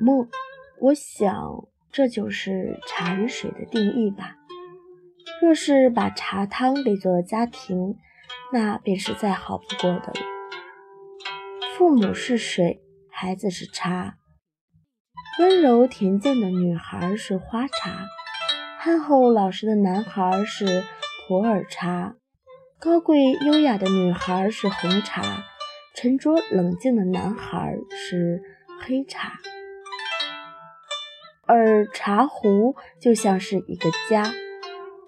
[0.00, 0.28] 么，
[0.80, 4.36] 我想这就是茶与水的定义吧。
[5.42, 7.96] 若是把茶汤比作家庭，
[8.52, 10.20] 那便是再好不过的了。
[11.76, 14.16] 父母是水，孩子是茶。
[15.38, 18.06] 温柔恬静的女孩是花茶，
[18.80, 20.82] 憨厚老实的男孩是
[21.28, 22.16] 普洱茶，
[22.80, 25.44] 高贵优雅的女孩是红茶，
[25.94, 28.42] 沉着冷静的男孩是
[28.80, 29.38] 黑茶。
[31.48, 34.32] 而茶壶就像是一个家。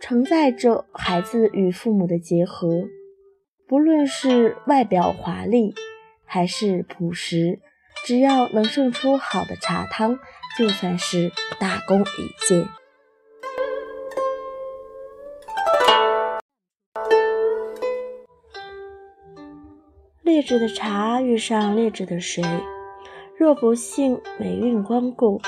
[0.00, 2.84] 承载着孩子与父母的结合，
[3.66, 5.74] 不论是外表华丽
[6.24, 7.58] 还是朴实，
[8.06, 10.20] 只要能盛出好的茶汤，
[10.56, 12.68] 就算是大功一件。
[20.22, 22.44] 劣质的茶遇上劣质的水，
[23.36, 25.40] 若不幸霉运光顾，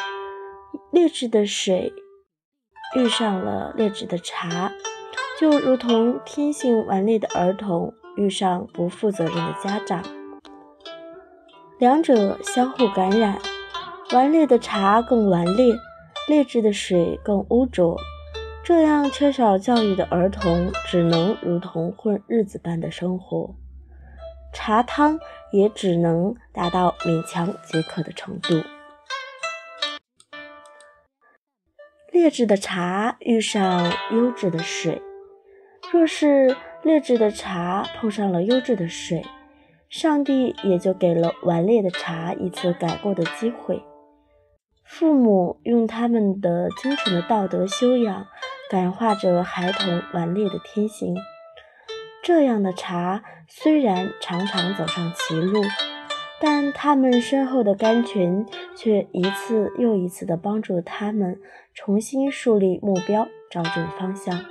[0.90, 1.92] 劣质的水。
[2.96, 4.72] 遇上了劣质的茶，
[5.38, 10.02] 就如同天性顽劣的儿童遇上不负责任的家长，
[11.78, 13.38] 两者相互感染，
[14.12, 15.72] 顽劣的茶更顽劣，
[16.26, 17.96] 劣质的水更污浊。
[18.64, 23.54] 这样缺少教育的儿童，只能如同混日子般的生活，
[24.52, 25.16] 茶汤
[25.52, 28.60] 也只能达到勉强解渴的程度。
[32.20, 35.00] 劣质的茶遇上优质的水，
[35.90, 39.24] 若是劣质的茶碰上了优质的水，
[39.88, 43.82] 上帝也就给了顽劣的茶一次改过的机会。
[44.84, 48.26] 父母用他们的精纯的道德修养
[48.70, 51.16] 感化着孩童顽劣的天性，
[52.22, 55.62] 这样的茶虽然常常走上歧路。
[56.40, 61.38] 但他们身后的甘泉却一次又一次地帮助他们
[61.74, 64.42] 重新树立目标，找准方向。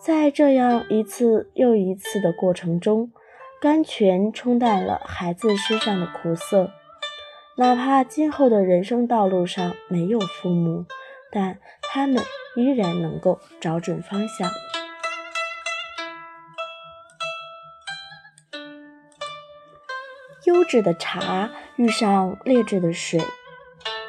[0.00, 3.10] 在这样一次又一次的过程中，
[3.60, 6.70] 甘泉冲淡了孩子身上的苦涩。
[7.56, 10.86] 哪怕今后的人生道路上没有父母，
[11.30, 12.22] 但他们
[12.56, 14.48] 依然能够找准方向。
[20.44, 23.20] 优质的茶遇上劣质的水，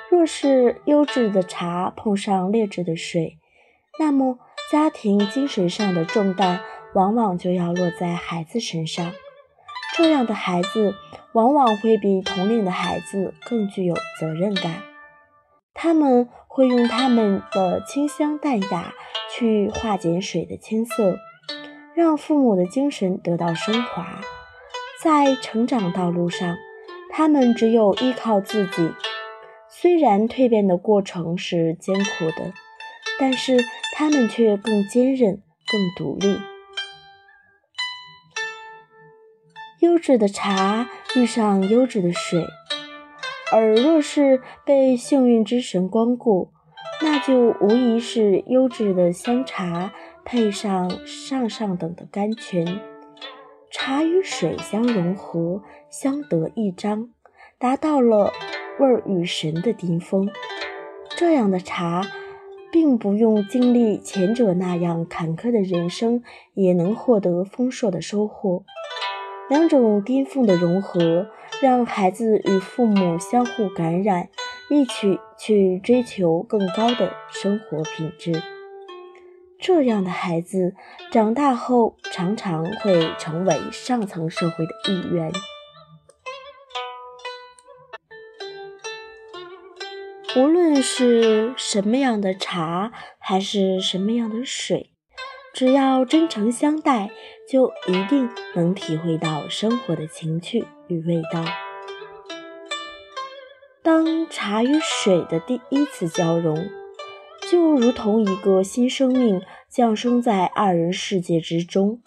[0.09, 3.37] 若是优质的茶碰上劣质的水，
[3.99, 4.39] 那么
[4.71, 6.61] 家庭精神上的重担
[6.95, 9.11] 往往就要落在孩子身上。
[9.95, 10.95] 这样的孩子
[11.33, 14.81] 往往会比同龄的孩子更具有责任感，
[15.75, 18.93] 他们会用他们的清香淡雅
[19.29, 21.19] 去化解水的青涩，
[21.93, 24.19] 让父母的精神得到升华。
[25.03, 26.55] 在成长道路上，
[27.11, 28.89] 他们只有依靠自己。
[29.67, 32.53] 虽然蜕变的过程是艰苦的，
[33.19, 33.59] 但是
[33.97, 36.39] 他们却更坚韧、更独立。
[39.81, 42.45] 优质的茶遇上优质的水，
[43.51, 46.53] 而若是被幸运之神光顾，
[47.01, 49.91] 那就无疑是优质的香茶
[50.23, 52.92] 配上上上等的甘泉。
[53.75, 57.09] 茶与水相融合，相得益彰，
[57.57, 58.31] 达到了
[58.79, 60.29] 味儿与神的巅峰。
[61.17, 62.03] 这样的茶，
[62.71, 66.21] 并不用经历前者那样坎坷的人生，
[66.53, 68.63] 也能获得丰硕的收获。
[69.49, 71.25] 两种巅峰的融合，
[71.59, 74.29] 让孩子与父母相互感染，
[74.69, 78.52] 一起去追求更高的生活品质。
[79.65, 80.75] 这样的孩子
[81.09, 85.31] 长大后常常会成为上层社会的一员。
[90.35, 94.91] 无论是什么样的茶，还是什么样的水，
[95.53, 97.11] 只要真诚相待，
[97.49, 101.45] 就一定能体会到生活的情趣与味道。
[103.81, 106.82] 当茶与水的第一次交融。
[107.53, 109.39] 就如同一个新生命
[109.69, 112.01] 降生在二人世界之中，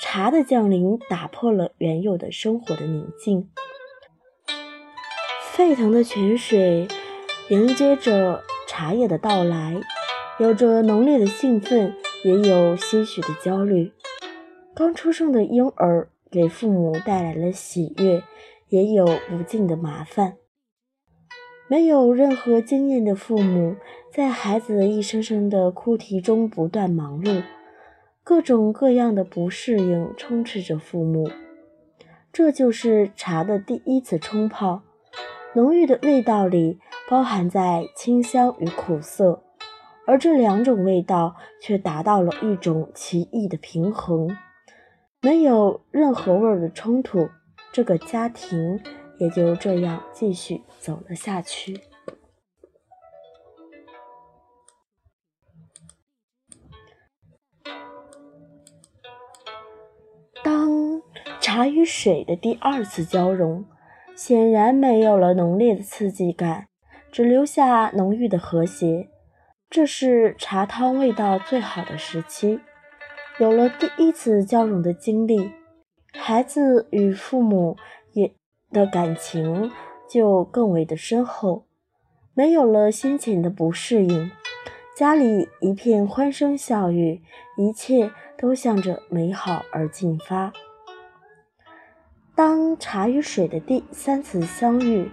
[0.00, 3.48] 茶的降临打破了原有的生活的宁静。
[5.52, 6.88] 沸腾的泉水
[7.48, 9.80] 迎接着茶叶的到来，
[10.40, 13.92] 有着浓烈的兴奋，也有些许的焦虑。
[14.74, 18.20] 刚出生的婴儿给父母带来了喜悦，
[18.70, 20.38] 也有无尽的麻烦。
[21.68, 23.74] 没有任何经验的父母，
[24.12, 27.42] 在孩子一声声的哭啼中不断忙碌，
[28.22, 31.28] 各种各样的不适应充斥着父母。
[32.32, 34.82] 这就是茶的第一次冲泡，
[35.54, 36.78] 浓郁的味道里
[37.08, 39.42] 包含在清香与苦涩，
[40.06, 44.36] 而这两种味道却达到了一种奇异的平衡，
[45.20, 47.28] 没有任何味儿的冲突。
[47.72, 48.80] 这个家庭
[49.18, 51.80] 也就这样继续走了下去。
[60.44, 61.02] 当
[61.40, 63.64] 茶与水的第二次交融，
[64.14, 66.68] 显然没有了浓烈的刺激感，
[67.10, 69.08] 只留下浓郁的和谐。
[69.68, 72.60] 这是茶汤味道最好的时期，
[73.40, 75.50] 有了第一次交融的经历。
[76.14, 77.76] 孩子与父母
[78.76, 79.72] 的感情
[80.06, 81.64] 就更为的深厚，
[82.34, 84.30] 没有了先前的不适应，
[84.94, 87.22] 家里一片欢声笑语，
[87.56, 90.52] 一切都向着美好而进发。
[92.34, 95.10] 当茶与水的第三次相遇，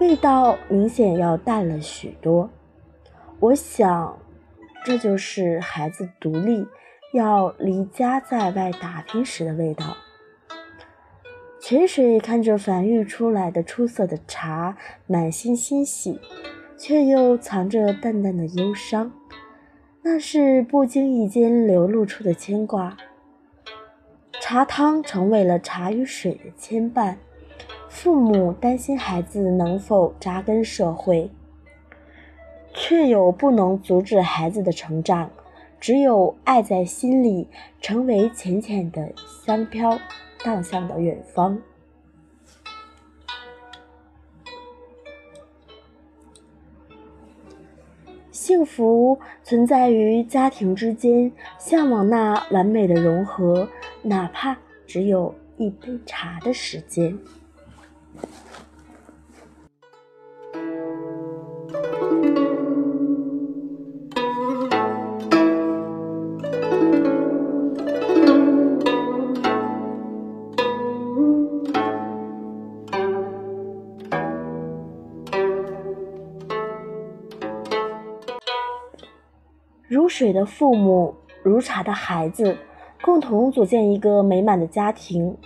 [0.00, 2.48] 味道明显要淡了许多。
[3.40, 4.18] 我想，
[4.86, 6.66] 这就是孩子独立
[7.12, 9.98] 要离家在外打拼时的味道。
[11.68, 14.76] 泉水看着繁育出来的出色的茶，
[15.08, 16.20] 满心欣喜，
[16.78, 19.10] 却又藏着淡淡的忧伤，
[20.02, 22.96] 那是不经意间流露出的牵挂。
[24.40, 27.16] 茶汤成为了茶与水的牵绊，
[27.88, 31.28] 父母担心孩子能否扎根社会，
[32.72, 35.32] 却又不能阻止孩子的成长，
[35.80, 37.48] 只有爱在心里，
[37.80, 39.12] 成为浅浅的
[39.44, 39.98] 香飘。
[40.46, 41.60] 看向的远方。
[48.30, 53.68] 幸福存在于家庭之间，向往那完美的融合，
[54.02, 54.56] 哪怕
[54.86, 57.18] 只有一杯茶的时间。
[79.88, 82.56] 如水的父母，如茶的孩子，
[83.02, 85.36] 共同组建一个美满的家庭。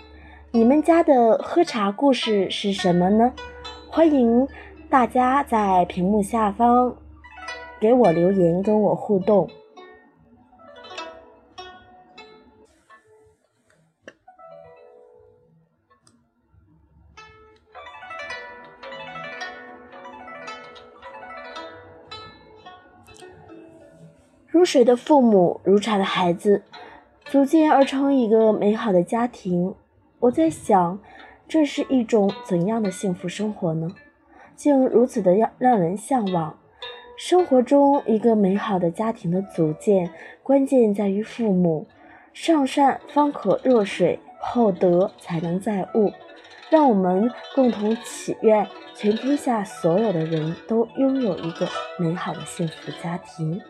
[0.51, 3.35] 你们家的喝茶故事是什么呢？
[3.91, 4.49] 欢迎
[4.89, 6.97] 大家在屏幕下方
[7.79, 9.47] 给我留言，跟我互动。
[24.53, 26.65] 如水的父母，如茶的孩子，
[27.27, 29.73] 组建而成一个美好的家庭。
[30.19, 30.99] 我在想，
[31.47, 33.89] 这是一种怎样的幸福生活呢？
[34.57, 36.59] 竟如此的让让人向往。
[37.17, 40.11] 生活中一个美好的家庭的组建，
[40.43, 41.87] 关键在于父母。
[42.33, 46.13] 上善方可若水，厚德才能载物。
[46.71, 51.69] 让我们共同祈愿，全天下所有的人都拥有一个
[51.99, 53.61] 美好的幸福家庭。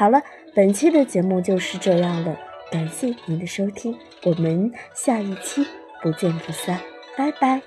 [0.00, 0.22] 好了，
[0.54, 2.34] 本期的节目就是这样了，
[2.72, 5.62] 感谢您的收听，我们下一期
[6.00, 6.80] 不见不散，
[7.18, 7.60] 拜拜。